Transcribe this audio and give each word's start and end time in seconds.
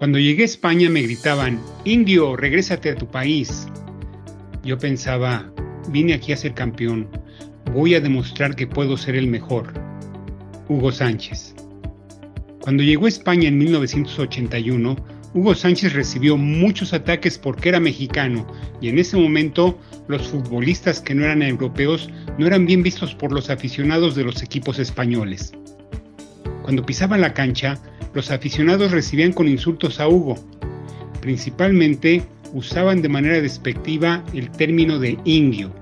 Cuando 0.00 0.18
llegué 0.18 0.44
a 0.44 0.46
España 0.46 0.88
me 0.88 1.02
gritaban, 1.02 1.60
Indio, 1.84 2.34
regrésate 2.34 2.88
a 2.88 2.94
tu 2.94 3.06
país. 3.06 3.68
Yo 4.64 4.78
pensaba, 4.78 5.52
vine 5.90 6.14
aquí 6.14 6.32
a 6.32 6.38
ser 6.38 6.54
campeón, 6.54 7.06
voy 7.74 7.94
a 7.94 8.00
demostrar 8.00 8.56
que 8.56 8.66
puedo 8.66 8.96
ser 8.96 9.14
el 9.14 9.26
mejor. 9.26 9.74
Hugo 10.70 10.90
Sánchez. 10.90 11.54
Cuando 12.62 12.82
llegó 12.82 13.04
a 13.04 13.10
España 13.10 13.48
en 13.48 13.58
1981, 13.58 14.96
Hugo 15.34 15.54
Sánchez 15.54 15.92
recibió 15.92 16.38
muchos 16.38 16.94
ataques 16.94 17.36
porque 17.36 17.68
era 17.68 17.78
mexicano 17.78 18.46
y 18.80 18.88
en 18.88 18.98
ese 18.98 19.18
momento 19.18 19.78
los 20.08 20.28
futbolistas 20.28 21.02
que 21.02 21.14
no 21.14 21.26
eran 21.26 21.42
europeos 21.42 22.08
no 22.38 22.46
eran 22.46 22.64
bien 22.64 22.82
vistos 22.82 23.14
por 23.14 23.32
los 23.32 23.50
aficionados 23.50 24.14
de 24.14 24.24
los 24.24 24.42
equipos 24.42 24.78
españoles. 24.78 25.52
Cuando 26.62 26.86
pisaban 26.86 27.20
la 27.20 27.34
cancha, 27.34 27.78
los 28.12 28.30
aficionados 28.30 28.90
recibían 28.90 29.32
con 29.32 29.48
insultos 29.48 30.00
a 30.00 30.08
Hugo. 30.08 30.36
Principalmente 31.20 32.22
usaban 32.52 33.02
de 33.02 33.08
manera 33.08 33.40
despectiva 33.40 34.24
el 34.34 34.50
término 34.50 34.98
de 34.98 35.18
indio. 35.24 35.72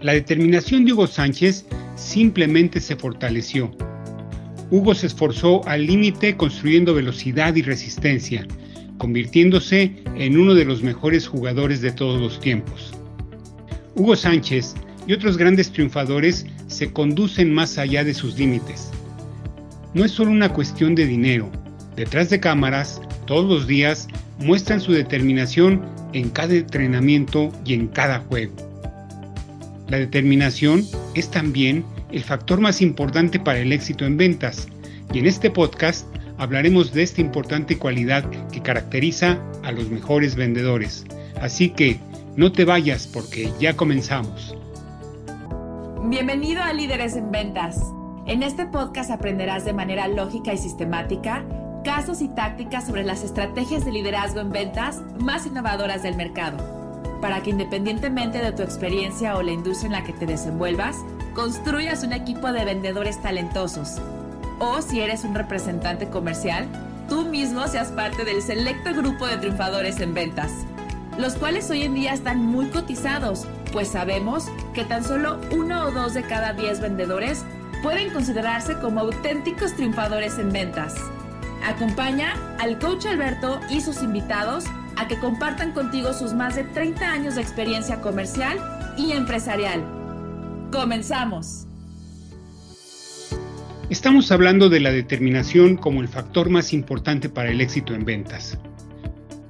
La 0.00 0.12
determinación 0.12 0.84
de 0.84 0.92
Hugo 0.92 1.06
Sánchez 1.06 1.64
simplemente 1.96 2.80
se 2.80 2.96
fortaleció. 2.96 3.70
Hugo 4.70 4.94
se 4.94 5.06
esforzó 5.06 5.66
al 5.66 5.86
límite 5.86 6.36
construyendo 6.36 6.94
velocidad 6.94 7.54
y 7.54 7.62
resistencia, 7.62 8.46
convirtiéndose 8.98 10.02
en 10.16 10.38
uno 10.38 10.54
de 10.54 10.64
los 10.64 10.82
mejores 10.82 11.26
jugadores 11.26 11.80
de 11.80 11.92
todos 11.92 12.20
los 12.20 12.40
tiempos. 12.40 12.92
Hugo 13.94 14.16
Sánchez 14.16 14.74
y 15.06 15.12
otros 15.12 15.38
grandes 15.38 15.70
triunfadores 15.70 16.46
se 16.66 16.92
conducen 16.92 17.54
más 17.54 17.78
allá 17.78 18.04
de 18.04 18.14
sus 18.14 18.38
límites 18.38 18.90
no 19.94 20.04
es 20.04 20.10
solo 20.10 20.32
una 20.32 20.52
cuestión 20.52 20.94
de 20.94 21.06
dinero. 21.06 21.50
Detrás 21.96 22.28
de 22.28 22.40
cámaras, 22.40 23.00
todos 23.26 23.48
los 23.48 23.66
días, 23.66 24.08
muestran 24.38 24.80
su 24.80 24.92
determinación 24.92 25.82
en 26.12 26.30
cada 26.30 26.54
entrenamiento 26.54 27.50
y 27.64 27.74
en 27.74 27.86
cada 27.88 28.18
juego. 28.20 28.54
La 29.88 29.98
determinación 29.98 30.84
es 31.14 31.30
también 31.30 31.84
el 32.10 32.24
factor 32.24 32.60
más 32.60 32.82
importante 32.82 33.38
para 33.38 33.60
el 33.60 33.72
éxito 33.72 34.04
en 34.04 34.16
ventas 34.16 34.68
y 35.12 35.20
en 35.20 35.26
este 35.26 35.50
podcast 35.50 36.06
hablaremos 36.38 36.92
de 36.92 37.04
esta 37.04 37.20
importante 37.20 37.78
cualidad 37.78 38.28
que 38.50 38.60
caracteriza 38.60 39.38
a 39.62 39.70
los 39.70 39.88
mejores 39.88 40.34
vendedores. 40.34 41.04
Así 41.40 41.70
que 41.70 42.00
no 42.36 42.50
te 42.50 42.64
vayas 42.64 43.06
porque 43.06 43.52
ya 43.60 43.76
comenzamos. 43.76 44.56
Bienvenido 46.06 46.62
a 46.62 46.72
Líderes 46.72 47.14
en 47.16 47.30
Ventas 47.30 47.80
en 48.26 48.42
este 48.42 48.64
podcast 48.66 49.10
aprenderás 49.10 49.64
de 49.64 49.72
manera 49.72 50.08
lógica 50.08 50.52
y 50.52 50.58
sistemática 50.58 51.44
casos 51.84 52.22
y 52.22 52.28
tácticas 52.28 52.86
sobre 52.86 53.04
las 53.04 53.22
estrategias 53.22 53.84
de 53.84 53.92
liderazgo 53.92 54.40
en 54.40 54.50
ventas 54.50 55.02
más 55.18 55.44
innovadoras 55.44 56.02
del 56.02 56.16
mercado, 56.16 56.56
para 57.20 57.42
que 57.42 57.50
independientemente 57.50 58.38
de 58.38 58.52
tu 58.52 58.62
experiencia 58.62 59.36
o 59.36 59.42
la 59.42 59.52
industria 59.52 59.88
en 59.88 59.92
la 59.92 60.04
que 60.04 60.14
te 60.14 60.24
desenvuelvas, 60.24 60.96
construyas 61.34 62.02
un 62.02 62.14
equipo 62.14 62.52
de 62.52 62.64
vendedores 62.64 63.20
talentosos. 63.20 64.00
O 64.58 64.80
si 64.80 65.00
eres 65.00 65.24
un 65.24 65.34
representante 65.34 66.08
comercial, 66.08 66.66
tú 67.10 67.26
mismo 67.26 67.66
seas 67.66 67.88
parte 67.88 68.24
del 68.24 68.40
selecto 68.40 68.94
grupo 68.94 69.26
de 69.26 69.36
triunfadores 69.36 70.00
en 70.00 70.14
ventas, 70.14 70.50
los 71.18 71.34
cuales 71.34 71.68
hoy 71.68 71.82
en 71.82 71.92
día 71.92 72.14
están 72.14 72.38
muy 72.38 72.68
cotizados, 72.68 73.46
pues 73.72 73.88
sabemos 73.88 74.46
que 74.72 74.84
tan 74.84 75.04
solo 75.04 75.38
uno 75.52 75.84
o 75.84 75.90
dos 75.90 76.14
de 76.14 76.22
cada 76.22 76.54
diez 76.54 76.80
vendedores 76.80 77.44
pueden 77.84 78.10
considerarse 78.14 78.78
como 78.80 79.00
auténticos 79.00 79.76
triunfadores 79.76 80.38
en 80.38 80.50
ventas. 80.50 80.94
Acompaña 81.62 82.32
al 82.58 82.78
coach 82.78 83.04
Alberto 83.04 83.60
y 83.70 83.82
sus 83.82 84.02
invitados 84.02 84.64
a 84.96 85.06
que 85.06 85.18
compartan 85.18 85.72
contigo 85.72 86.14
sus 86.14 86.32
más 86.32 86.56
de 86.56 86.64
30 86.64 87.06
años 87.06 87.34
de 87.34 87.42
experiencia 87.42 88.00
comercial 88.00 88.58
y 88.96 89.12
empresarial. 89.12 89.84
Comenzamos. 90.72 91.66
Estamos 93.90 94.32
hablando 94.32 94.70
de 94.70 94.80
la 94.80 94.90
determinación 94.90 95.76
como 95.76 96.00
el 96.00 96.08
factor 96.08 96.48
más 96.48 96.72
importante 96.72 97.28
para 97.28 97.50
el 97.50 97.60
éxito 97.60 97.94
en 97.94 98.06
ventas. 98.06 98.58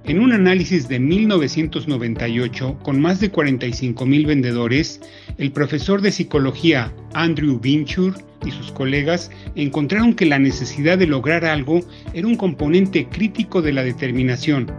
En 0.06 0.20
un 0.20 0.32
análisis 0.32 0.87
de 0.87 1.00
1998 1.00 2.78
con 2.82 3.00
más 3.00 3.20
de 3.20 3.31
45 3.31 4.04
mil 4.04 4.26
vendedores, 4.26 5.00
el 5.38 5.50
profesor 5.50 6.03
de 6.03 6.12
psicología 6.12 6.92
Andrew 7.15 7.59
Vinchur 7.59 8.15
y 8.44 8.50
sus 8.50 8.70
colegas 8.70 9.31
encontraron 9.54 10.12
que 10.12 10.26
la 10.26 10.38
necesidad 10.38 10.98
de 10.98 11.06
lograr 11.06 11.47
algo 11.47 11.81
era 12.12 12.26
un 12.26 12.37
componente 12.37 13.09
crítico 13.09 13.62
de 13.62 13.72
la 13.72 13.82
determinación, 13.82 14.70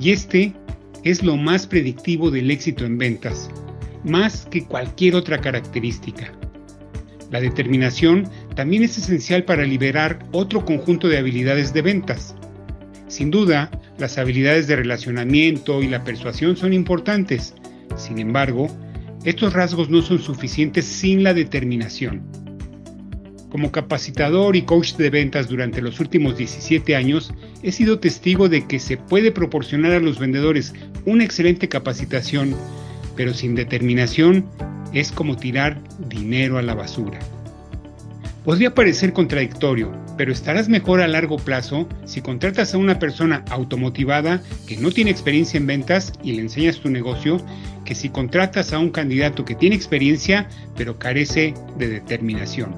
y 0.00 0.12
este 0.12 0.54
es 1.04 1.22
lo 1.22 1.36
más 1.36 1.66
predictivo 1.66 2.30
del 2.30 2.50
éxito 2.50 2.86
en 2.86 2.96
ventas, 2.96 3.50
más 4.02 4.46
que 4.46 4.64
cualquier 4.64 5.14
otra 5.14 5.42
característica. 5.42 6.32
La 7.30 7.42
determinación 7.42 8.26
también 8.56 8.82
es 8.82 8.96
esencial 8.96 9.44
para 9.44 9.64
liberar 9.64 10.20
otro 10.32 10.64
conjunto 10.64 11.06
de 11.06 11.18
habilidades 11.18 11.74
de 11.74 11.82
ventas. 11.82 12.34
Sin 13.08 13.30
duda, 13.30 13.70
las 13.98 14.18
habilidades 14.18 14.66
de 14.66 14.76
relacionamiento 14.76 15.82
y 15.82 15.88
la 15.88 16.04
persuasión 16.04 16.56
son 16.56 16.74
importantes. 16.74 17.54
Sin 17.96 18.18
embargo, 18.18 18.68
estos 19.24 19.54
rasgos 19.54 19.88
no 19.88 20.02
son 20.02 20.20
suficientes 20.20 20.84
sin 20.84 21.24
la 21.24 21.34
determinación. 21.34 22.22
Como 23.50 23.72
capacitador 23.72 24.56
y 24.56 24.62
coach 24.62 24.94
de 24.96 25.08
ventas 25.08 25.48
durante 25.48 25.80
los 25.80 26.00
últimos 26.00 26.36
17 26.36 26.94
años, 26.94 27.32
he 27.62 27.72
sido 27.72 27.98
testigo 27.98 28.50
de 28.50 28.66
que 28.66 28.78
se 28.78 28.98
puede 28.98 29.32
proporcionar 29.32 29.92
a 29.92 30.00
los 30.00 30.18
vendedores 30.18 30.74
una 31.06 31.24
excelente 31.24 31.66
capacitación, 31.66 32.54
pero 33.16 33.32
sin 33.32 33.54
determinación 33.54 34.44
es 34.92 35.12
como 35.12 35.36
tirar 35.36 35.82
dinero 36.10 36.58
a 36.58 36.62
la 36.62 36.74
basura. 36.74 37.18
Podría 38.48 38.74
parecer 38.74 39.12
contradictorio, 39.12 39.92
pero 40.16 40.32
estarás 40.32 40.70
mejor 40.70 41.02
a 41.02 41.06
largo 41.06 41.36
plazo 41.36 41.86
si 42.06 42.22
contratas 42.22 42.72
a 42.72 42.78
una 42.78 42.98
persona 42.98 43.44
automotivada 43.50 44.42
que 44.66 44.78
no 44.78 44.90
tiene 44.90 45.10
experiencia 45.10 45.58
en 45.58 45.66
ventas 45.66 46.14
y 46.22 46.32
le 46.32 46.40
enseñas 46.40 46.80
tu 46.80 46.88
negocio, 46.88 47.44
que 47.84 47.94
si 47.94 48.08
contratas 48.08 48.72
a 48.72 48.78
un 48.78 48.88
candidato 48.88 49.44
que 49.44 49.54
tiene 49.54 49.76
experiencia 49.76 50.48
pero 50.78 50.98
carece 50.98 51.52
de 51.76 51.88
determinación. 51.88 52.74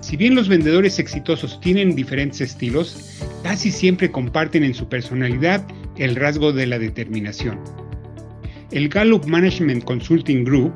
Si 0.00 0.16
bien 0.16 0.36
los 0.36 0.48
vendedores 0.48 1.00
exitosos 1.00 1.60
tienen 1.60 1.96
diferentes 1.96 2.40
estilos, 2.40 3.20
casi 3.42 3.72
siempre 3.72 4.12
comparten 4.12 4.62
en 4.62 4.74
su 4.74 4.88
personalidad 4.88 5.66
el 5.96 6.14
rasgo 6.14 6.52
de 6.52 6.68
la 6.68 6.78
determinación. 6.78 7.58
El 8.70 8.90
Gallup 8.90 9.26
Management 9.26 9.82
Consulting 9.82 10.44
Group 10.44 10.72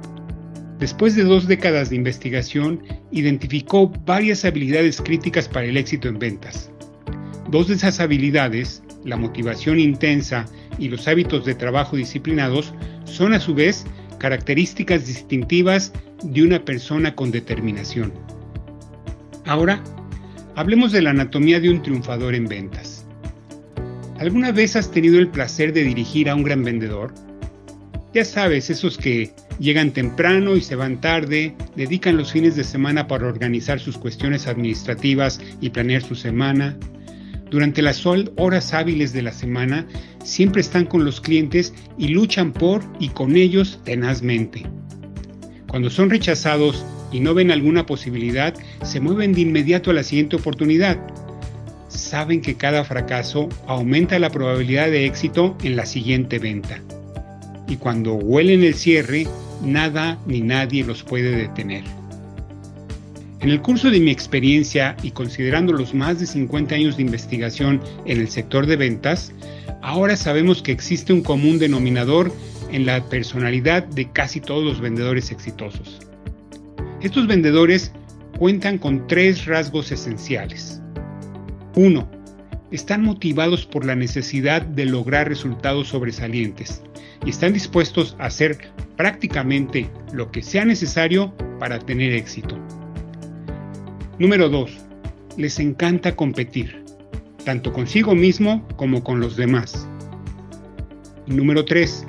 Después 0.79 1.17
de 1.17 1.25
dos 1.25 1.49
décadas 1.49 1.91
de 1.91 1.97
investigación, 1.97 2.83
identificó 3.11 3.89
varias 4.07 4.45
habilidades 4.45 5.01
críticas 5.01 5.49
para 5.49 5.67
el 5.67 5.77
éxito 5.77 6.09
en 6.09 6.19
ventas. 6.19 6.71
Dos 7.51 7.69
de 7.69 7.75
esas 7.75 7.99
habilidades, 7.99 8.83
la 9.05 9.17
motivación 9.17 9.81
intensa 9.81 10.47
y 10.79 10.89
los 10.89 11.09
hábitos 11.09 11.45
de 11.45 11.57
trabajo 11.57 11.97
disciplinados, 11.97 12.73
son 13.05 13.33
a 13.33 13.41
su 13.41 13.55
vez 13.55 13.87
características 14.19 15.07
distintivas 15.07 15.93
de 16.23 16.43
una 16.43 16.65
persona 16.65 17.15
con 17.15 17.33
determinación. 17.33 18.13
Ahora, 19.47 19.83
hablemos 20.55 20.93
de 20.93 21.03
la 21.03 21.11
anatomía 21.11 21.59
de 21.59 21.71
un 21.71 21.83
triunfador 21.83 22.35
en 22.35 22.47
ventas. 22.47 23.05
¿Alguna 24.19 24.53
vez 24.53 24.77
has 24.77 24.91
tenido 24.91 25.19
el 25.19 25.29
placer 25.29 25.73
de 25.73 25.85
dirigir 25.85 26.29
a 26.29 26.35
un 26.35 26.43
gran 26.43 26.63
vendedor? 26.63 27.15
Ya 28.15 28.25
sabes, 28.25 28.69
esos 28.69 28.99
que 28.99 29.33
llegan 29.59 29.93
temprano 29.93 30.57
y 30.57 30.61
se 30.61 30.77
van 30.77 31.01
tarde, 31.01 31.55
dedican 31.77 32.17
los 32.17 32.33
fines 32.33 32.57
de 32.57 32.65
semana 32.65 33.07
para 33.09 33.27
organizar 33.27 33.81
sus 33.81 33.99
cuestiones 33.99 34.47
administrativas 34.47 35.41
y 35.61 35.71
planear 35.71 36.03
su 36.03 36.15
semana. 36.15 36.77
Durante 37.51 37.83
las 37.83 38.05
horas 38.05 38.75
hábiles 38.75 39.13
de 39.13 39.23
la 39.23 39.33
semana, 39.33 39.87
siempre 40.23 40.61
están 40.61 40.85
con 40.85 41.05
los 41.05 41.21
clientes 41.21 41.73
y 41.97 42.09
luchan 42.09 42.53
por 42.53 42.83
y 43.01 43.09
con 43.09 43.37
ellos 43.37 43.81
tenazmente. 43.85 44.67
Cuando 45.67 45.91
son 45.91 46.11
rechazados 46.11 46.85
y 47.11 47.21
no 47.21 47.35
ven 47.35 47.51
alguna 47.51 47.87
posibilidad, 47.87 48.55
se 48.83 49.01
mueven 49.01 49.33
de 49.33 49.43
inmediato 49.43 49.91
a 49.91 49.95
la 49.95 50.03
siguiente 50.03 50.37
oportunidad. 50.37 50.99
Saben 51.89 52.43
que 52.43 52.57
cada 52.57 52.85
fracaso 52.85 53.49
aumenta 53.67 54.19
la 54.19 54.31
probabilidad 54.31 54.91
de 54.91 55.07
éxito 55.07 55.57
en 55.63 55.77
la 55.77 55.87
siguiente 55.87 56.39
venta 56.39 56.83
y 57.69 57.77
cuando 57.77 58.15
huelen 58.15 58.65
el 58.65 58.75
cierre, 58.75 59.27
nada 59.63 60.19
ni 60.27 60.41
nadie 60.41 60.85
los 60.85 61.03
puede 61.03 61.35
detener. 61.37 61.85
En 63.41 63.51
el 63.51 63.63
curso 63.63 63.91
de 63.91 64.01
mi 64.01 64.11
experiencia 64.11 64.97
y 65.03 65.13
considerando 65.13 65.73
los 65.73 65.95
más 65.95 66.19
de 66.19 66.27
50 66.27 66.75
años 66.75 66.97
de 66.97 67.05
investigación 67.05 67.81
en 68.05 68.21
el 68.21 68.29
sector 68.29 68.67
de 68.67 68.77
ventas, 68.77 69.33
ahora 69.81 70.17
sabemos 70.17 70.61
que 70.61 70.73
existe 70.73 71.13
un 71.13 71.23
común 71.23 71.59
denominador 71.61 72.33
en 72.73 72.85
la 72.85 73.05
personalidad 73.09 73.85
de 73.85 74.11
casi 74.11 74.41
todos 74.41 74.65
los 74.65 74.81
vendedores 74.81 75.31
exitosos. 75.31 76.01
Estos 77.01 77.29
vendedores 77.29 77.93
cuentan 78.39 78.77
con 78.77 79.07
tres 79.07 79.47
rasgos 79.47 79.93
esenciales. 79.93 80.81
1. 81.77 82.11
están 82.73 83.03
motivados 83.05 83.67
por 83.67 83.85
la 83.85 83.95
necesidad 83.95 84.63
de 84.63 84.85
lograr 84.85 85.29
resultados 85.29 85.89
sobresalientes 85.89 86.83
y 87.25 87.31
están 87.31 87.53
dispuestos 87.53 88.17
a 88.19 88.27
hacer 88.27 88.59
prácticamente 88.97 89.89
lo 90.13 90.31
que 90.31 90.43
sea 90.43 90.65
necesario 90.65 91.35
para 91.59 91.79
tener 91.79 92.13
éxito. 92.13 92.59
Número 94.19 94.49
2. 94.49 94.71
Les 95.37 95.59
encanta 95.61 96.17
competir, 96.17 96.85
tanto 97.45 97.73
consigo 97.73 98.15
mismo 98.15 98.67
como 98.77 99.05
con 99.05 99.21
los 99.21 99.37
demás. 99.37 99.87
Número 101.27 101.65
3. 101.65 102.05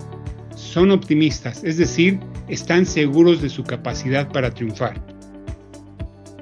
Son 0.56 0.92
optimistas, 0.92 1.64
es 1.64 1.78
decir, 1.78 2.20
están 2.48 2.86
seguros 2.86 3.42
de 3.42 3.50
su 3.50 3.64
capacidad 3.64 4.28
para 4.32 4.52
triunfar. 4.52 5.00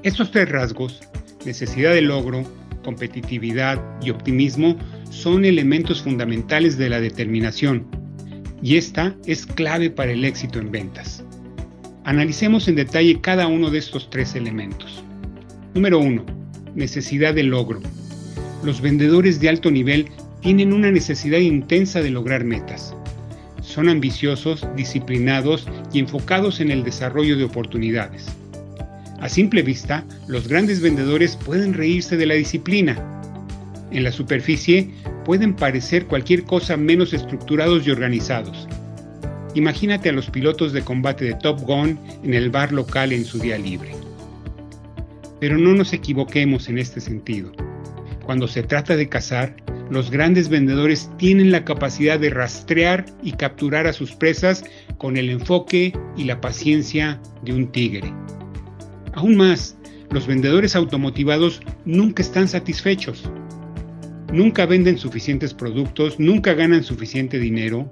Estos 0.03 0.31
tres 0.31 0.49
rasgos, 0.49 1.01
necesidad 1.45 1.91
de 1.93 2.01
logro, 2.01 2.43
competitividad 2.83 3.81
y 4.01 4.09
optimismo, 4.09 4.77
son 5.09 5.43
elementos 5.43 6.01
fundamentales 6.01 6.77
de 6.77 6.89
la 6.89 7.01
determinación, 7.01 7.85
y 8.61 8.77
esta 8.77 9.15
es 9.25 9.45
clave 9.45 9.89
para 9.89 10.11
el 10.11 10.25
éxito 10.25 10.59
en 10.59 10.71
ventas. 10.71 11.23
Analicemos 12.03 12.67
en 12.67 12.75
detalle 12.75 13.19
cada 13.21 13.47
uno 13.47 13.69
de 13.69 13.79
estos 13.79 14.09
tres 14.09 14.35
elementos. 14.35 15.03
Número 15.73 15.99
1. 15.99 16.25
Necesidad 16.75 17.33
de 17.33 17.43
logro. 17.43 17.81
Los 18.63 18.81
vendedores 18.81 19.39
de 19.39 19.49
alto 19.49 19.69
nivel 19.69 20.07
tienen 20.41 20.73
una 20.73 20.89
necesidad 20.89 21.39
intensa 21.39 22.01
de 22.01 22.09
lograr 22.09 22.43
metas. 22.43 22.95
Son 23.61 23.89
ambiciosos, 23.89 24.65
disciplinados 24.75 25.67
y 25.91 25.99
enfocados 25.99 26.61
en 26.61 26.71
el 26.71 26.83
desarrollo 26.83 27.37
de 27.37 27.43
oportunidades. 27.43 28.25
A 29.19 29.29
simple 29.29 29.61
vista, 29.61 30.05
los 30.27 30.47
grandes 30.47 30.79
vendedores 30.79 31.35
pueden 31.35 31.73
reírse 31.73 32.17
de 32.17 32.25
la 32.25 32.35
disciplina. 32.35 32.95
En 33.91 34.03
la 34.03 34.11
superficie 34.11 34.91
pueden 35.27 35.53
parecer 35.53 36.05
cualquier 36.05 36.45
cosa 36.45 36.77
menos 36.77 37.11
estructurados 37.11 37.85
y 37.85 37.91
organizados. 37.91 38.65
Imagínate 39.55 40.07
a 40.07 40.13
los 40.13 40.29
pilotos 40.29 40.71
de 40.71 40.83
combate 40.83 41.25
de 41.25 41.33
Top 41.33 41.59
Gun 41.63 41.99
en 42.23 42.33
el 42.33 42.49
bar 42.49 42.71
local 42.71 43.11
en 43.11 43.25
su 43.25 43.37
día 43.37 43.57
libre. 43.57 43.91
Pero 45.41 45.57
no 45.57 45.73
nos 45.73 45.91
equivoquemos 45.91 46.69
en 46.69 46.77
este 46.77 47.01
sentido. 47.01 47.51
Cuando 48.25 48.47
se 48.47 48.63
trata 48.63 48.95
de 48.95 49.09
cazar, 49.09 49.53
los 49.89 50.11
grandes 50.11 50.47
vendedores 50.47 51.11
tienen 51.17 51.51
la 51.51 51.65
capacidad 51.65 52.17
de 52.17 52.29
rastrear 52.29 53.05
y 53.21 53.33
capturar 53.33 53.85
a 53.85 53.91
sus 53.91 54.15
presas 54.15 54.63
con 54.97 55.17
el 55.17 55.29
enfoque 55.29 55.91
y 56.15 56.23
la 56.23 56.39
paciencia 56.39 57.19
de 57.43 57.51
un 57.51 57.67
tigre. 57.73 58.13
Aún 59.13 59.35
más, 59.35 59.75
los 60.09 60.25
vendedores 60.25 60.73
automotivados 60.77 61.59
nunca 61.83 62.23
están 62.23 62.47
satisfechos. 62.47 63.29
Nunca 64.31 64.65
venden 64.65 64.97
suficientes 64.97 65.53
productos, 65.53 66.19
nunca 66.19 66.53
ganan 66.53 66.83
suficiente 66.83 67.39
dinero, 67.39 67.89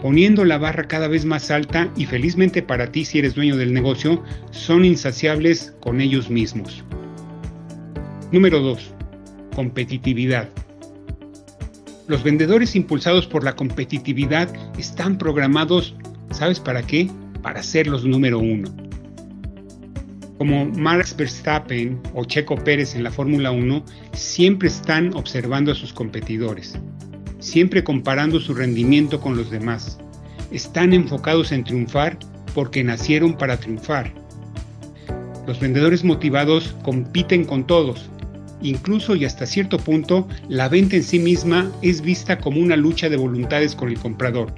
poniendo 0.00 0.44
la 0.44 0.58
barra 0.58 0.88
cada 0.88 1.08
vez 1.08 1.24
más 1.24 1.50
alta 1.50 1.92
y 1.96 2.06
felizmente 2.06 2.62
para 2.62 2.92
ti 2.92 3.04
si 3.04 3.18
eres 3.18 3.34
dueño 3.34 3.56
del 3.56 3.72
negocio, 3.72 4.22
son 4.50 4.84
insaciables 4.84 5.74
con 5.80 6.00
ellos 6.00 6.30
mismos. 6.30 6.84
Número 8.32 8.60
2. 8.60 8.94
Competitividad. 9.54 10.48
Los 12.08 12.24
vendedores 12.24 12.74
impulsados 12.74 13.26
por 13.26 13.44
la 13.44 13.54
competitividad 13.54 14.48
están 14.78 15.18
programados, 15.18 15.94
¿sabes 16.30 16.58
para 16.58 16.82
qué? 16.82 17.08
Para 17.42 17.62
ser 17.62 17.86
los 17.86 18.04
número 18.04 18.38
uno. 18.38 18.81
Como 20.42 20.64
Max 20.64 21.14
Verstappen 21.16 22.00
o 22.14 22.24
Checo 22.24 22.56
Pérez 22.56 22.96
en 22.96 23.04
la 23.04 23.12
Fórmula 23.12 23.52
1, 23.52 23.84
siempre 24.12 24.66
están 24.66 25.14
observando 25.14 25.70
a 25.70 25.76
sus 25.76 25.92
competidores, 25.92 26.74
siempre 27.38 27.84
comparando 27.84 28.40
su 28.40 28.52
rendimiento 28.52 29.20
con 29.20 29.36
los 29.36 29.52
demás. 29.52 30.00
Están 30.50 30.94
enfocados 30.94 31.52
en 31.52 31.62
triunfar 31.62 32.18
porque 32.56 32.82
nacieron 32.82 33.34
para 33.38 33.56
triunfar. 33.56 34.12
Los 35.46 35.60
vendedores 35.60 36.02
motivados 36.02 36.74
compiten 36.82 37.44
con 37.44 37.64
todos, 37.64 38.10
Incluso 38.62 39.14
y 39.14 39.24
hasta 39.24 39.46
cierto 39.46 39.78
punto, 39.78 40.26
la 40.48 40.68
venta 40.68 40.96
en 40.96 41.04
sí 41.04 41.20
misma 41.20 41.70
es 41.82 42.00
vista 42.00 42.38
como 42.38 42.60
una 42.60 42.74
lucha 42.74 43.08
de 43.08 43.16
voluntades 43.16 43.76
con 43.76 43.90
el 43.90 43.98
comprador. 44.00 44.52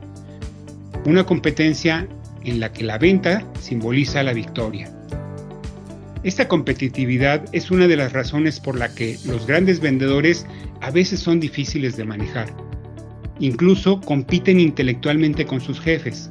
Una 1.04 1.24
competencia 1.24 2.08
en 2.42 2.58
la 2.58 2.72
que 2.72 2.84
la 2.84 2.96
venta 2.96 3.46
simboliza 3.60 4.22
la 4.22 4.32
victoria. 4.32 4.90
Esta 6.24 6.48
competitividad 6.48 7.44
es 7.52 7.70
una 7.70 7.86
de 7.86 7.96
las 7.96 8.14
razones 8.14 8.58
por 8.58 8.78
la 8.78 8.94
que 8.94 9.18
los 9.26 9.46
grandes 9.46 9.80
vendedores 9.80 10.46
a 10.80 10.90
veces 10.90 11.20
son 11.20 11.38
difíciles 11.38 11.98
de 11.98 12.04
manejar. 12.04 12.48
Incluso 13.40 14.00
compiten 14.00 14.58
intelectualmente 14.58 15.44
con 15.44 15.60
sus 15.60 15.78
jefes. 15.78 16.30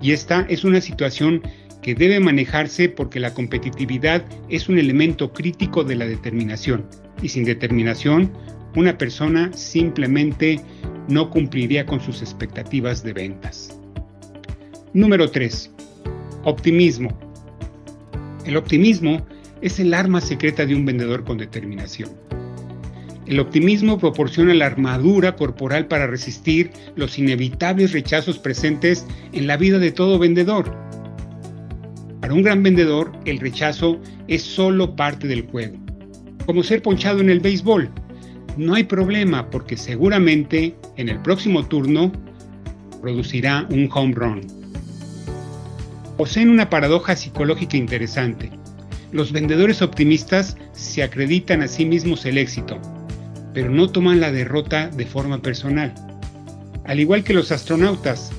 Y 0.00 0.10
esta 0.10 0.44
es 0.48 0.64
una 0.64 0.80
situación 0.80 1.40
que 1.82 1.94
debe 1.94 2.18
manejarse 2.18 2.88
porque 2.88 3.20
la 3.20 3.32
competitividad 3.32 4.24
es 4.48 4.68
un 4.68 4.78
elemento 4.78 5.32
crítico 5.32 5.84
de 5.84 5.94
la 5.94 6.06
determinación 6.06 6.84
y 7.22 7.28
sin 7.28 7.44
determinación 7.44 8.32
una 8.74 8.98
persona 8.98 9.52
simplemente 9.52 10.60
no 11.08 11.30
cumpliría 11.30 11.86
con 11.86 12.00
sus 12.00 12.22
expectativas 12.22 13.04
de 13.04 13.12
ventas. 13.12 13.78
Número 14.94 15.30
3. 15.30 15.70
Optimismo. 16.42 17.21
El 18.46 18.56
optimismo 18.56 19.26
es 19.60 19.78
el 19.78 19.94
arma 19.94 20.20
secreta 20.20 20.66
de 20.66 20.74
un 20.74 20.84
vendedor 20.84 21.24
con 21.24 21.38
determinación. 21.38 22.10
El 23.26 23.38
optimismo 23.38 23.98
proporciona 23.98 24.52
la 24.52 24.66
armadura 24.66 25.36
corporal 25.36 25.86
para 25.86 26.06
resistir 26.06 26.70
los 26.96 27.18
inevitables 27.18 27.92
rechazos 27.92 28.38
presentes 28.38 29.06
en 29.32 29.46
la 29.46 29.56
vida 29.56 29.78
de 29.78 29.92
todo 29.92 30.18
vendedor 30.18 30.92
para 32.22 32.34
un 32.34 32.42
gran 32.42 32.62
vendedor, 32.62 33.10
el 33.24 33.40
rechazo 33.40 34.00
es 34.28 34.42
solo 34.42 34.94
parte 34.94 35.26
del 35.26 35.42
juego. 35.42 35.76
Como 36.46 36.62
ser 36.62 36.80
ponchado 36.80 37.18
en 37.18 37.28
el 37.28 37.40
béisbol. 37.40 37.90
No 38.56 38.74
hay 38.74 38.84
problema 38.84 39.50
porque 39.50 39.76
seguramente 39.76 40.76
en 40.96 41.08
el 41.08 41.20
próximo 41.20 41.66
turno 41.66 42.12
producirá 43.00 43.66
un 43.70 43.90
home 43.92 44.14
run. 44.14 44.61
Poseen 46.16 46.50
una 46.50 46.70
paradoja 46.70 47.16
psicológica 47.16 47.76
interesante. 47.76 48.50
Los 49.12 49.32
vendedores 49.32 49.82
optimistas 49.82 50.56
se 50.72 51.02
acreditan 51.02 51.62
a 51.62 51.68
sí 51.68 51.84
mismos 51.84 52.24
el 52.26 52.38
éxito, 52.38 52.78
pero 53.54 53.70
no 53.70 53.90
toman 53.90 54.20
la 54.20 54.32
derrota 54.32 54.88
de 54.88 55.06
forma 55.06 55.40
personal. 55.40 55.94
Al 56.84 57.00
igual 57.00 57.24
que 57.24 57.34
los 57.34 57.52
astronautas, 57.52 58.30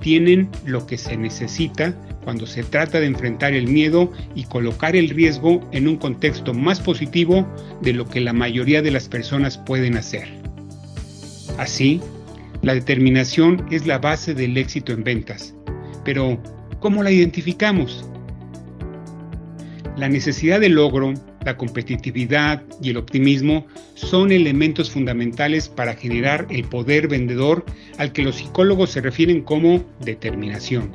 tienen 0.00 0.48
lo 0.64 0.86
que 0.86 0.98
se 0.98 1.16
necesita 1.16 1.94
cuando 2.24 2.46
se 2.46 2.62
trata 2.62 3.00
de 3.00 3.06
enfrentar 3.06 3.54
el 3.54 3.68
miedo 3.68 4.12
y 4.34 4.44
colocar 4.44 4.96
el 4.96 5.10
riesgo 5.10 5.68
en 5.72 5.88
un 5.88 5.96
contexto 5.96 6.54
más 6.54 6.80
positivo 6.80 7.46
de 7.82 7.92
lo 7.92 8.08
que 8.08 8.20
la 8.20 8.32
mayoría 8.32 8.82
de 8.82 8.90
las 8.90 9.08
personas 9.08 9.58
pueden 9.58 9.96
hacer. 9.96 10.28
Así, 11.58 12.00
la 12.62 12.74
determinación 12.74 13.66
es 13.70 13.86
la 13.86 13.98
base 13.98 14.34
del 14.34 14.56
éxito 14.56 14.92
en 14.92 15.04
ventas. 15.04 15.54
Pero, 16.04 16.40
¿cómo 16.80 17.02
la 17.02 17.10
identificamos? 17.10 18.04
La 19.96 20.08
necesidad 20.08 20.60
de 20.60 20.70
logro, 20.70 21.14
la 21.44 21.56
competitividad 21.56 22.62
y 22.82 22.90
el 22.90 22.96
optimismo 22.96 23.66
son 23.94 24.32
elementos 24.32 24.90
fundamentales 24.90 25.68
para 25.68 25.94
generar 25.94 26.46
el 26.50 26.64
poder 26.64 27.06
vendedor 27.06 27.64
al 27.98 28.12
que 28.12 28.22
los 28.22 28.36
psicólogos 28.36 28.90
se 28.90 29.02
refieren 29.02 29.42
como 29.42 29.84
determinación. 30.00 30.90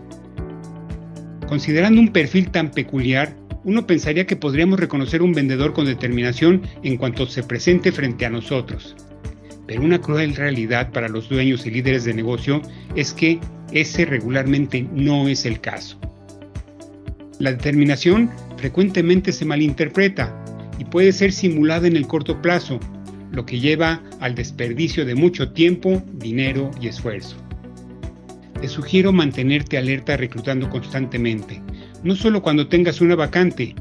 Considerando 1.48 2.02
un 2.02 2.12
perfil 2.12 2.50
tan 2.50 2.72
peculiar, 2.72 3.36
uno 3.64 3.86
pensaría 3.86 4.26
que 4.26 4.36
podríamos 4.36 4.80
reconocer 4.80 5.22
un 5.22 5.34
vendedor 5.34 5.74
con 5.74 5.86
determinación 5.86 6.64
en 6.84 6.98
cuanto 6.98 7.28
se 7.28 7.44
presente 7.44 7.92
frente 7.92 8.26
a 8.26 8.30
nosotros. 8.30 8.96
Pero 9.68 9.82
una 9.82 10.00
cruel 10.00 10.36
realidad 10.36 10.92
para 10.92 11.10
los 11.10 11.30
dueños 11.30 11.66
y 11.66 11.72
líderes 11.72 12.06
de 12.06 12.14
negocio 12.14 12.62
es 12.96 13.14
que 13.14 13.40
ese 13.72 14.06
regularmente 14.06 14.88
no 14.94 15.28
es 15.28 15.46
el 15.46 15.60
caso. 15.60 16.00
La 17.40 17.52
determinación 17.52 18.30
frecuentemente 18.58 19.32
se 19.32 19.46
malinterpreta 19.46 20.34
y 20.80 20.86
puede 20.86 21.12
ser 21.12 21.32
simulada 21.32 21.88
en 21.88 21.96
el 21.96 22.08
corto 22.08 22.42
plazo, 22.42 22.80
lo 23.32 23.46
que 23.46 23.60
lleva 23.60 24.02
al 24.20 24.36
desperdicio 24.36 25.06
de 25.06 25.16
mucho 25.16 25.52
tiempo, 25.52 26.04
dinero 26.14 26.72
y 26.80 26.88
esfuerzo. 26.88 27.36
Te 28.62 28.68
sugiero 28.70 29.12
mantenerte 29.12 29.78
alerta 29.78 30.16
reclutando 30.16 30.70
constantemente, 30.70 31.62
no 32.04 32.16
solo 32.16 32.42
cuando 32.42 32.68
tengas 32.68 33.02
una 33.02 33.16
vacante. 33.16 33.76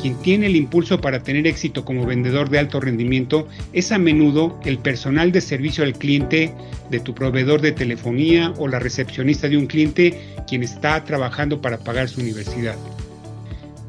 Quien 0.00 0.14
tiene 0.22 0.46
el 0.46 0.54
impulso 0.54 1.00
para 1.00 1.24
tener 1.24 1.46
éxito 1.48 1.84
como 1.84 2.06
vendedor 2.06 2.50
de 2.50 2.60
alto 2.60 2.78
rendimiento 2.78 3.48
es 3.72 3.90
a 3.90 3.98
menudo 3.98 4.58
el 4.64 4.78
personal 4.78 5.32
de 5.32 5.40
servicio 5.40 5.82
al 5.82 5.94
cliente 5.94 6.54
de 6.88 7.00
tu 7.00 7.14
proveedor 7.14 7.60
de 7.60 7.72
telefonía 7.72 8.54
o 8.58 8.68
la 8.68 8.78
recepcionista 8.78 9.48
de 9.48 9.56
un 9.56 9.66
cliente 9.66 10.36
quien 10.46 10.62
está 10.62 11.02
trabajando 11.02 11.60
para 11.60 11.78
pagar 11.78 12.08
su 12.08 12.20
universidad. 12.20 12.76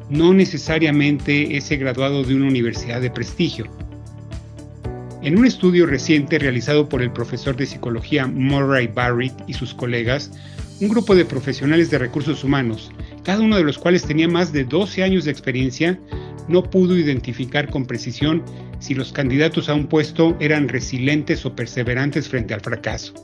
No 0.08 0.34
necesariamente 0.34 1.56
ese 1.56 1.76
graduado 1.76 2.24
de 2.24 2.34
una 2.34 2.48
universidad 2.48 3.00
de 3.00 3.10
prestigio. 3.10 3.66
En 5.22 5.38
un 5.38 5.46
estudio 5.46 5.86
reciente 5.86 6.40
realizado 6.40 6.88
por 6.88 7.02
el 7.02 7.12
profesor 7.12 7.54
de 7.54 7.66
psicología 7.66 8.26
Murray 8.26 8.88
Barrett 8.88 9.34
y 9.46 9.52
sus 9.52 9.74
colegas, 9.74 10.32
un 10.80 10.88
grupo 10.88 11.14
de 11.14 11.24
profesionales 11.24 11.90
de 11.90 11.98
recursos 11.98 12.42
humanos, 12.42 12.90
cada 13.22 13.42
uno 13.42 13.56
de 13.56 13.64
los 13.64 13.78
cuales 13.78 14.04
tenía 14.04 14.28
más 14.28 14.52
de 14.52 14.64
12 14.64 15.02
años 15.02 15.24
de 15.24 15.30
experiencia, 15.30 15.98
no 16.48 16.62
pudo 16.62 16.96
identificar 16.96 17.70
con 17.70 17.86
precisión 17.86 18.42
si 18.78 18.94
los 18.94 19.12
candidatos 19.12 19.68
a 19.68 19.74
un 19.74 19.86
puesto 19.86 20.36
eran 20.40 20.68
resilientes 20.68 21.44
o 21.46 21.54
perseverantes 21.54 22.28
frente 22.28 22.54
al 22.54 22.60
fracaso. 22.60 23.14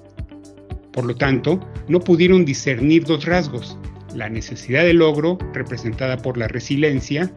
Por 0.93 1.05
lo 1.05 1.15
tanto, 1.15 1.61
no 1.89 2.01
pudieron 2.01 2.45
discernir 2.45 3.05
dos 3.05 3.25
rasgos, 3.25 3.79
la 4.15 4.29
necesidad 4.29 4.85
de 4.85 4.95
logro, 4.95 5.39
representada 5.53 6.17
por 6.19 6.39
la 6.39 6.49
resiliencia, 6.49 7.31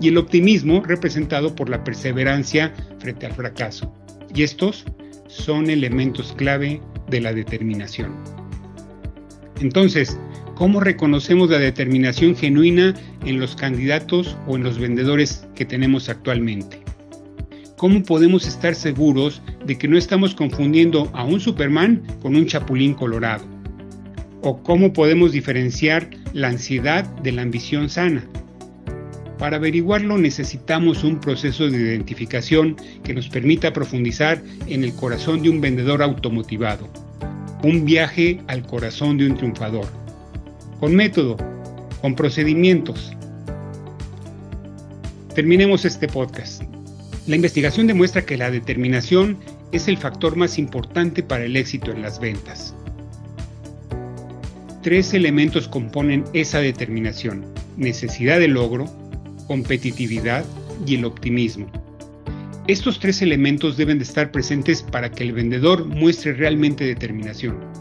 y 0.00 0.08
el 0.08 0.18
optimismo, 0.18 0.82
representado 0.82 1.54
por 1.54 1.68
la 1.68 1.84
perseverancia 1.84 2.74
frente 2.98 3.26
al 3.26 3.32
fracaso. 3.32 3.94
Y 4.34 4.42
estos 4.42 4.84
son 5.28 5.70
elementos 5.70 6.32
clave 6.36 6.80
de 7.08 7.20
la 7.20 7.32
determinación. 7.32 8.14
Entonces, 9.60 10.18
¿cómo 10.62 10.78
reconocemos 10.78 11.50
la 11.50 11.58
determinación 11.58 12.36
genuina 12.36 12.94
en 13.26 13.40
los 13.40 13.56
candidatos 13.56 14.36
o 14.46 14.54
en 14.54 14.62
los 14.62 14.78
vendedores 14.78 15.44
que 15.56 15.64
tenemos 15.64 16.08
actualmente? 16.08 16.78
¿Cómo 17.76 18.04
podemos 18.04 18.46
estar 18.46 18.76
seguros 18.76 19.42
de 19.66 19.76
que 19.76 19.88
no 19.88 19.98
estamos 19.98 20.36
confundiendo 20.36 21.10
a 21.14 21.24
un 21.24 21.40
Superman 21.40 22.04
con 22.22 22.36
un 22.36 22.46
chapulín 22.46 22.94
colorado? 22.94 23.44
¿O 24.42 24.62
cómo 24.62 24.92
podemos 24.92 25.32
diferenciar 25.32 26.08
la 26.32 26.50
ansiedad 26.50 27.06
de 27.24 27.32
la 27.32 27.42
ambición 27.42 27.90
sana? 27.90 28.24
Para 29.38 29.56
averiguarlo 29.56 30.16
necesitamos 30.16 31.02
un 31.02 31.18
proceso 31.18 31.68
de 31.68 31.76
identificación 31.76 32.76
que 33.02 33.14
nos 33.14 33.28
permita 33.28 33.72
profundizar 33.72 34.40
en 34.68 34.84
el 34.84 34.94
corazón 34.94 35.42
de 35.42 35.50
un 35.50 35.60
vendedor 35.60 36.04
automotivado. 36.04 36.88
Un 37.64 37.84
viaje 37.84 38.38
al 38.46 38.64
corazón 38.64 39.18
de 39.18 39.26
un 39.26 39.36
triunfador. 39.36 40.01
Con 40.82 40.96
método, 40.96 41.36
con 42.00 42.16
procedimientos. 42.16 43.12
Terminemos 45.32 45.84
este 45.84 46.08
podcast. 46.08 46.64
La 47.28 47.36
investigación 47.36 47.86
demuestra 47.86 48.26
que 48.26 48.36
la 48.36 48.50
determinación 48.50 49.38
es 49.70 49.86
el 49.86 49.96
factor 49.96 50.34
más 50.34 50.58
importante 50.58 51.22
para 51.22 51.44
el 51.44 51.54
éxito 51.54 51.92
en 51.92 52.02
las 52.02 52.18
ventas. 52.18 52.74
Tres 54.82 55.14
elementos 55.14 55.68
componen 55.68 56.24
esa 56.32 56.58
determinación. 56.58 57.44
Necesidad 57.76 58.40
de 58.40 58.48
logro, 58.48 58.86
competitividad 59.46 60.44
y 60.84 60.96
el 60.96 61.04
optimismo. 61.04 61.70
Estos 62.66 62.98
tres 62.98 63.22
elementos 63.22 63.76
deben 63.76 63.98
de 63.98 64.04
estar 64.04 64.32
presentes 64.32 64.82
para 64.82 65.12
que 65.12 65.22
el 65.22 65.32
vendedor 65.32 65.84
muestre 65.84 66.32
realmente 66.32 66.84
determinación. 66.84 67.71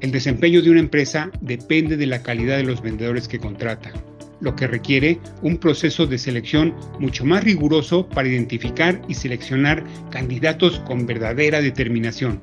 El 0.00 0.12
desempeño 0.12 0.62
de 0.62 0.70
una 0.70 0.80
empresa 0.80 1.30
depende 1.40 1.96
de 1.96 2.06
la 2.06 2.22
calidad 2.22 2.56
de 2.56 2.64
los 2.64 2.80
vendedores 2.80 3.28
que 3.28 3.38
contrata, 3.38 3.92
lo 4.40 4.56
que 4.56 4.66
requiere 4.66 5.20
un 5.42 5.58
proceso 5.58 6.06
de 6.06 6.16
selección 6.16 6.74
mucho 6.98 7.26
más 7.26 7.44
riguroso 7.44 8.08
para 8.08 8.28
identificar 8.28 9.02
y 9.08 9.14
seleccionar 9.14 9.84
candidatos 10.10 10.80
con 10.80 11.04
verdadera 11.04 11.60
determinación. 11.60 12.40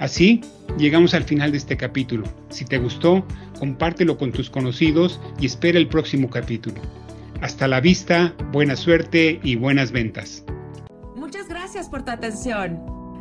Así, 0.00 0.40
llegamos 0.78 1.14
al 1.14 1.24
final 1.24 1.52
de 1.52 1.58
este 1.58 1.76
capítulo. 1.76 2.24
Si 2.50 2.64
te 2.64 2.78
gustó, 2.78 3.24
compártelo 3.58 4.18
con 4.18 4.32
tus 4.32 4.50
conocidos 4.50 5.20
y 5.40 5.46
espera 5.46 5.78
el 5.78 5.88
próximo 5.88 6.28
capítulo. 6.28 6.80
Hasta 7.40 7.68
la 7.68 7.80
vista, 7.80 8.34
buena 8.50 8.74
suerte 8.74 9.38
y 9.44 9.54
buenas 9.54 9.92
ventas. 9.92 10.44
Muchas 11.14 11.48
gracias 11.48 11.88
por 11.88 12.04
tu 12.04 12.10
atención. 12.10 12.97